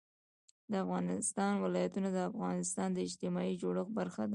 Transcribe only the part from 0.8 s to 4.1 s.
افغانستان ولايتونه د افغانستان د اجتماعي جوړښت